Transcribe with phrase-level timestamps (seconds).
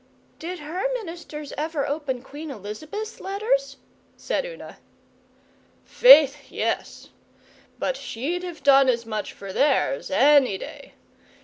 [0.39, 3.77] 'Did her ministers ever open Queen Elizabeth's letters?'
[4.17, 4.79] said Una.
[5.85, 7.09] 'Faith, yes!
[7.77, 10.93] But she'd have done as much for theirs, any day.